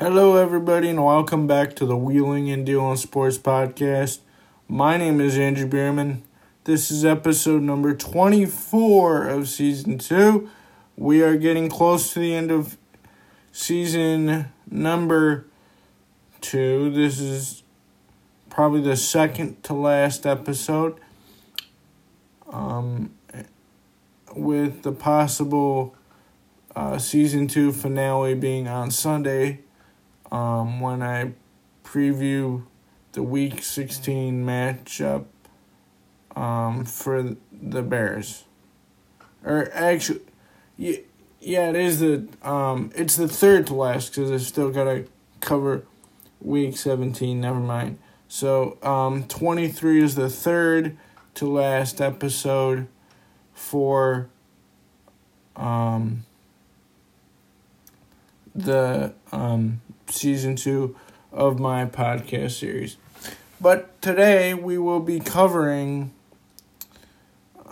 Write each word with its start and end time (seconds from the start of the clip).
Hello, 0.00 0.36
everybody, 0.36 0.90
and 0.90 1.04
welcome 1.04 1.48
back 1.48 1.74
to 1.74 1.84
the 1.84 1.96
Wheeling 1.96 2.48
and 2.52 2.64
Dealing 2.64 2.94
Sports 2.94 3.36
Podcast. 3.36 4.20
My 4.68 4.96
name 4.96 5.20
is 5.20 5.36
Andrew 5.36 5.66
Bierman. 5.66 6.22
This 6.62 6.92
is 6.92 7.04
episode 7.04 7.62
number 7.62 7.92
24 7.96 9.26
of 9.26 9.48
season 9.48 9.98
2. 9.98 10.48
We 10.96 11.20
are 11.20 11.36
getting 11.36 11.68
close 11.68 12.12
to 12.12 12.20
the 12.20 12.32
end 12.32 12.52
of 12.52 12.78
season 13.50 14.52
number 14.70 15.46
2. 16.42 16.92
This 16.92 17.18
is 17.18 17.64
probably 18.50 18.82
the 18.82 18.96
second 18.96 19.64
to 19.64 19.74
last 19.74 20.26
episode. 20.26 21.00
Um, 22.48 23.14
with 24.32 24.82
the 24.82 24.92
possible 24.92 25.96
uh, 26.76 26.98
season 26.98 27.48
2 27.48 27.72
finale 27.72 28.34
being 28.34 28.68
on 28.68 28.92
Sunday 28.92 29.62
um, 30.30 30.80
when 30.80 31.02
I 31.02 31.32
preview 31.84 32.64
the 33.12 33.22
Week 33.22 33.62
16 33.62 34.44
matchup 34.44 35.24
um, 36.36 36.84
for 36.84 37.36
the 37.52 37.82
Bears. 37.82 38.44
Or 39.44 39.70
actually, 39.72 40.20
yeah, 40.76 40.98
yeah, 41.40 41.70
it 41.70 41.76
is 41.76 42.00
the 42.00 42.26
um, 42.42 42.90
it's 42.94 43.16
the 43.16 43.28
third 43.28 43.66
to 43.68 43.74
last 43.74 44.14
because 44.14 44.30
I 44.30 44.36
still 44.38 44.70
gotta 44.70 45.06
cover 45.40 45.84
Week 46.40 46.76
17. 46.76 47.40
Never 47.40 47.60
mind. 47.60 47.98
So 48.28 48.76
um, 48.82 49.24
23 49.24 50.02
is 50.02 50.14
the 50.14 50.28
third 50.28 50.96
to 51.34 51.46
last 51.46 52.00
episode 52.00 52.88
for 53.54 54.28
um 55.56 56.24
the 58.54 59.12
um 59.32 59.80
season 60.10 60.56
two 60.56 60.96
of 61.32 61.58
my 61.58 61.84
podcast 61.84 62.52
series. 62.52 62.96
But 63.60 64.00
today 64.00 64.54
we 64.54 64.78
will 64.78 65.00
be 65.00 65.20
covering 65.20 66.12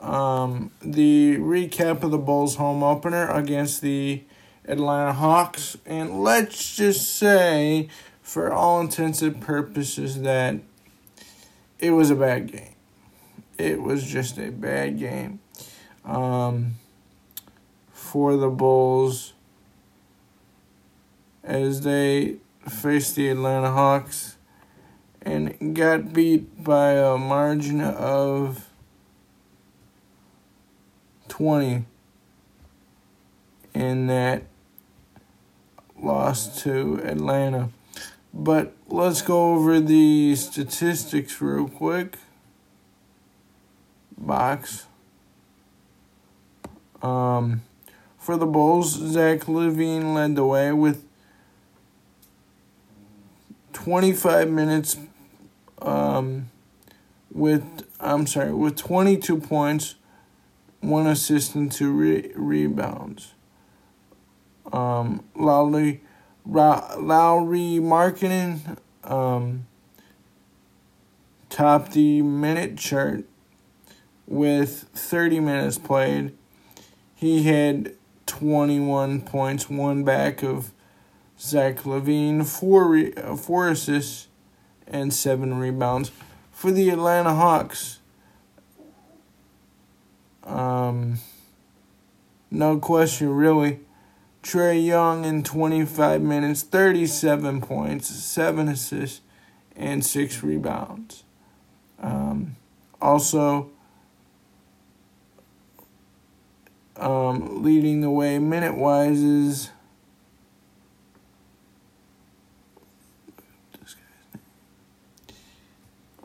um, 0.00 0.70
the 0.80 1.36
recap 1.38 2.02
of 2.02 2.10
the 2.10 2.18
Bulls 2.18 2.56
home 2.56 2.82
opener 2.82 3.30
against 3.30 3.80
the 3.80 4.22
Atlanta 4.66 5.12
Hawks. 5.12 5.76
And 5.86 6.22
let's 6.22 6.76
just 6.76 7.16
say, 7.16 7.88
for 8.22 8.52
all 8.52 8.80
intents 8.80 9.22
and 9.22 9.40
purposes, 9.40 10.22
that 10.22 10.56
it 11.78 11.92
was 11.92 12.10
a 12.10 12.16
bad 12.16 12.52
game. 12.52 12.74
It 13.56 13.82
was 13.82 14.04
just 14.04 14.38
a 14.38 14.50
bad 14.50 14.98
game 14.98 15.40
um, 16.04 16.74
for 17.92 18.36
the 18.36 18.48
Bulls 18.48 19.32
as 21.48 21.80
they 21.80 22.36
faced 22.68 23.16
the 23.16 23.30
Atlanta 23.30 23.70
Hawks 23.70 24.36
and 25.22 25.74
got 25.74 26.12
beat 26.12 26.62
by 26.62 26.90
a 26.92 27.16
margin 27.16 27.80
of 27.80 28.68
20 31.28 31.86
in 33.72 34.06
that 34.08 34.42
loss 35.98 36.62
to 36.62 37.00
Atlanta. 37.02 37.70
But 38.34 38.74
let's 38.86 39.22
go 39.22 39.54
over 39.54 39.80
the 39.80 40.36
statistics 40.36 41.40
real 41.40 41.66
quick. 41.66 42.18
Box. 44.18 44.84
Um, 47.00 47.62
for 48.18 48.36
the 48.36 48.44
Bulls, 48.44 48.92
Zach 48.92 49.46
LaVine 49.46 50.12
led 50.12 50.36
the 50.36 50.44
way 50.44 50.72
with 50.72 51.07
25 53.88 54.50
minutes 54.50 54.98
um, 55.80 56.50
with 57.32 57.64
I'm 57.98 58.26
sorry 58.26 58.52
with 58.52 58.76
22 58.76 59.38
points, 59.38 59.94
one 60.80 61.06
assist 61.06 61.54
and 61.54 61.72
two 61.72 61.92
re- 61.92 62.30
rebounds. 62.34 63.32
Um, 64.74 65.24
Lauri 65.34 66.02
Ra- 66.44 66.96
Lauri 66.98 67.78
Markkanen 67.80 68.76
um, 69.04 69.66
topped 71.48 71.92
the 71.92 72.20
minute 72.20 72.76
chart 72.76 73.24
with 74.26 74.90
30 74.92 75.40
minutes 75.40 75.78
played. 75.78 76.36
He 77.14 77.44
had 77.44 77.94
21 78.26 79.22
points, 79.22 79.70
one 79.70 80.04
back 80.04 80.42
of 80.42 80.74
Zach 81.40 81.84
LaVine, 81.84 82.44
four, 82.44 82.88
re- 82.88 83.14
uh, 83.14 83.36
four 83.36 83.68
assists 83.68 84.28
and 84.86 85.12
seven 85.12 85.58
rebounds. 85.58 86.10
For 86.50 86.72
the 86.72 86.90
Atlanta 86.90 87.34
Hawks, 87.34 88.00
um, 90.44 91.18
no 92.50 92.78
question, 92.78 93.30
really. 93.30 93.80
Trae 94.42 94.84
Young 94.84 95.24
in 95.24 95.42
25 95.42 96.22
minutes, 96.22 96.62
37 96.62 97.60
points, 97.60 98.08
7 98.08 98.68
assists, 98.68 99.20
and 99.76 100.04
6 100.04 100.42
rebounds. 100.42 101.24
Um, 102.00 102.56
also, 103.00 103.70
um, 106.96 107.62
leading 107.62 108.00
the 108.00 108.10
way 108.10 108.38
minute 108.38 108.76
wise 108.76 109.20
is 109.20 109.70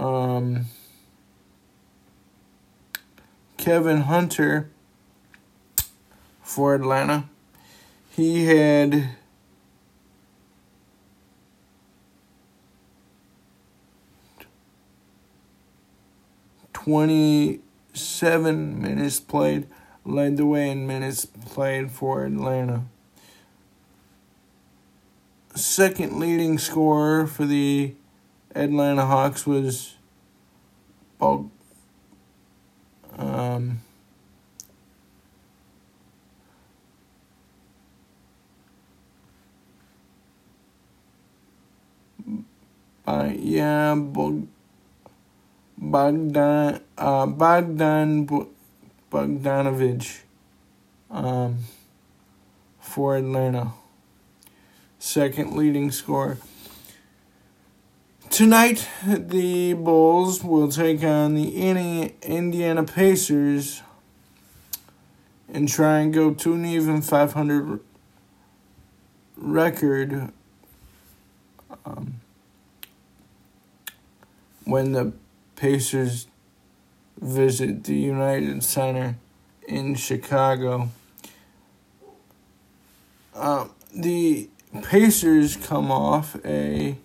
um, 0.00 0.66
Kevin 3.58 4.02
Hunter 4.02 4.70
for 6.42 6.74
Atlanta. 6.74 7.28
He 8.08 8.46
had 8.46 9.10
twenty-seven 16.72 18.80
minutes 18.80 19.20
played, 19.20 19.66
led 20.04 20.38
the 20.38 20.46
way 20.46 20.70
in 20.70 20.86
minutes 20.86 21.26
played 21.26 21.90
for 21.90 22.24
Atlanta. 22.24 22.84
Second 25.54 26.18
leading 26.18 26.56
scorer 26.56 27.26
for 27.26 27.44
the 27.44 27.94
Atlanta 28.54 29.06
Hawks 29.06 29.46
was 29.46 29.94
Bog, 31.18 31.50
um, 33.16 33.80
uh, 43.06 43.30
yeah, 43.36 43.94
Bog, 43.94 44.48
Bogdan, 45.78 46.80
uh, 46.98 47.26
Bogdan 47.26 48.26
Bogdanovich 49.10 50.20
um, 51.10 51.58
for 52.80 53.16
Atlanta. 53.16 53.72
Second 54.98 55.56
leading 55.56 55.90
scorer. 55.90 56.38
Tonight, 58.40 58.88
the 59.06 59.74
Bulls 59.74 60.42
will 60.42 60.70
take 60.70 61.04
on 61.04 61.34
the 61.34 61.56
Indiana 62.22 62.84
Pacers 62.84 63.82
and 65.52 65.68
try 65.68 65.98
and 65.98 66.10
go 66.10 66.32
to 66.32 66.54
an 66.54 66.64
even 66.64 67.02
500 67.02 67.80
record 69.36 70.32
um, 71.84 72.14
when 74.64 74.92
the 74.92 75.12
Pacers 75.56 76.26
visit 77.20 77.84
the 77.84 77.94
United 77.94 78.64
Center 78.64 79.16
in 79.68 79.94
Chicago. 79.96 80.88
Uh, 83.34 83.68
the 83.94 84.48
Pacers 84.82 85.56
come 85.58 85.92
off 85.92 86.42
a 86.42 86.96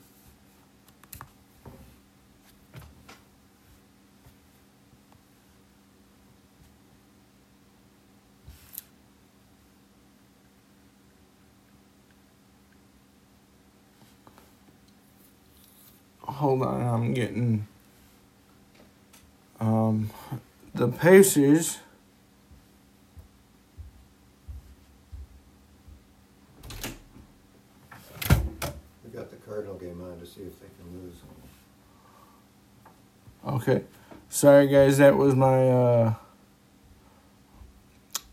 hold 16.36 16.64
on, 16.64 16.82
I'm 16.82 17.14
getting 17.14 17.66
um 19.62 20.10
the 20.74 20.90
Pacers 20.90 21.80
We 29.04 29.12
got 29.14 29.32
the 29.32 29.38
Cardinal 29.38 29.76
game 29.76 30.02
on 30.04 30.20
to 30.20 30.26
see 30.26 30.42
if 30.42 30.60
they 30.60 30.68
can 30.78 31.02
lose. 31.02 31.16
Okay. 33.48 33.84
Sorry 34.28 34.68
guys, 34.68 34.98
that 34.98 35.16
was 35.16 35.36
my 35.36 35.70
uh 35.70 36.14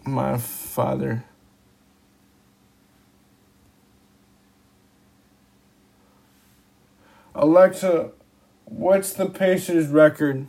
my 0.04 0.38
father. 0.38 1.24
Alexa, 7.34 8.10
what's 8.66 9.14
the 9.14 9.26
Pacers 9.26 9.88
record? 9.88 10.46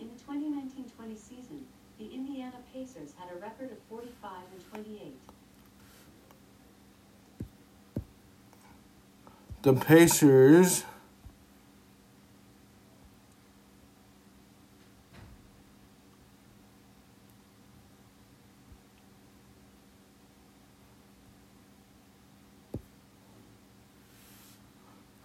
In 0.00 0.08
the 0.08 0.14
2019-20 0.14 1.18
season, 1.18 1.66
the 1.98 2.06
Indiana 2.14 2.56
Pacers 2.72 3.12
had 3.18 3.30
a 3.36 3.38
record 3.38 3.70
of 3.70 3.78
45 3.90 4.30
and 4.54 4.84
28. 4.86 5.14
The 9.60 9.74
Pacers 9.74 10.84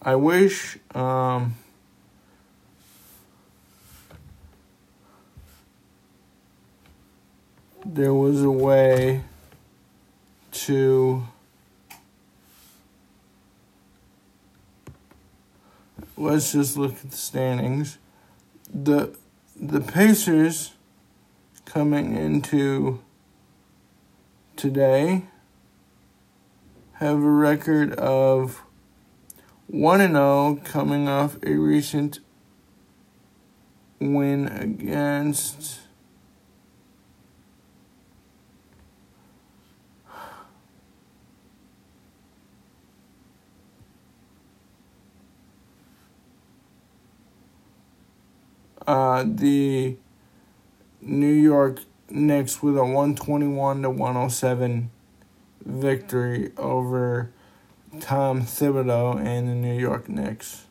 I 0.05 0.15
wish 0.15 0.77
um, 0.93 1.55
there 7.85 8.13
was 8.13 8.43
a 8.43 8.51
way 8.51 9.21
to 10.51 11.23
let's 16.17 16.51
just 16.51 16.75
look 16.75 16.95
at 16.95 17.11
the 17.11 17.15
standings. 17.15 17.97
The 18.73 19.15
the 19.55 19.79
Pacers 19.79 20.73
coming 21.63 22.13
into 22.13 22.99
today 24.57 25.23
have 26.95 27.15
a 27.15 27.19
record 27.19 27.93
of 27.93 28.63
1 29.67 30.01
and 30.01 30.13
0 30.13 30.59
coming 30.63 31.07
off 31.07 31.37
a 31.43 31.55
recent 31.55 32.19
win 33.99 34.47
against 34.47 35.79
uh, 48.85 49.23
the 49.25 49.97
New 51.01 51.27
York 51.27 51.79
Knicks 52.09 52.61
with 52.61 52.77
a 52.77 52.83
121 52.83 53.81
to 53.81 53.89
107 53.89 54.91
victory 55.65 56.51
over 56.57 57.31
Tom 57.99 58.41
Thibodeau 58.41 59.19
and 59.19 59.47
the 59.47 59.55
New 59.55 59.77
York 59.77 60.09
Knicks. 60.09 60.65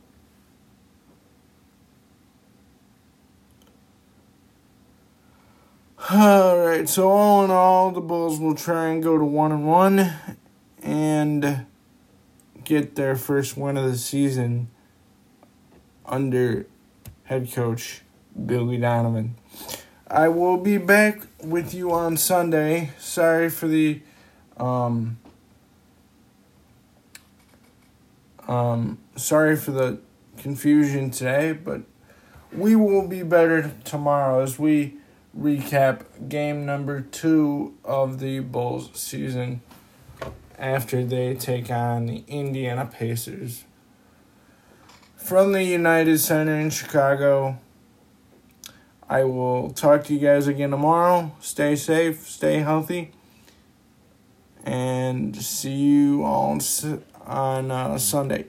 All 6.11 6.59
right, 6.59 6.89
so 6.89 7.09
all 7.11 7.45
in 7.45 7.51
all, 7.51 7.93
the 7.93 8.01
Bulls 8.01 8.41
will 8.41 8.57
try 8.57 8.89
and 8.89 9.03
go 9.03 9.17
to 9.17 9.25
one 9.25 9.53
and 9.53 9.67
one, 9.67 10.13
and 10.83 11.65
get 12.65 12.97
their 12.97 13.15
first 13.15 13.57
win 13.57 13.77
of 13.77 13.91
the 13.91 13.97
season 13.97 14.69
under 16.05 16.67
head 17.25 17.53
coach 17.53 18.03
Billy 18.47 18.79
Donovan. 18.79 19.37
I 20.09 20.29
will 20.29 20.57
be 20.57 20.77
back 20.77 21.23
with 21.43 21.73
you 21.73 21.93
on 21.93 22.17
Sunday. 22.17 22.91
Sorry 22.99 23.49
for 23.49 23.69
the 23.69 24.03
um, 24.57 25.19
um, 28.53 28.99
sorry 29.17 29.57
for 29.57 29.71
the 29.71 29.99
confusion 30.37 31.11
today, 31.11 31.53
but 31.53 31.83
we 32.53 32.77
will 32.77 33.09
be 33.09 33.23
better 33.23 33.73
tomorrow 33.85 34.43
as 34.43 34.59
we 34.59 34.95
recap 35.39 36.29
game 36.29 36.67
number 36.67 37.01
two 37.01 37.75
of 37.83 38.21
the 38.21 38.41
Bulls 38.41 38.91
season 38.93 39.63
after 40.59 41.03
they 41.03 41.35
take 41.35 41.71
on 41.71 42.07
the 42.07 42.25
Indiana 42.29 42.85
Pacers. 42.85 43.65
From 45.17 45.53
the 45.53 45.65
United 45.65 46.19
Center 46.19 46.59
in 46.59 46.69
Chicago, 46.69 47.59
I 49.09 49.25
will 49.25 49.71
talk 49.71 50.05
to 50.05 50.15
you 50.15 50.21
guys 50.21 50.47
again 50.47 50.73
tomorrow. 50.73 51.35
Stay 51.41 51.75
safe, 51.75 52.29
stay 52.29 52.59
healthy, 52.59 53.13
and 54.63 55.35
see 55.35 55.73
you 55.73 56.23
all 56.23 56.61
on 57.27 57.71
uh, 57.71 57.99
Sunday. 57.99 58.47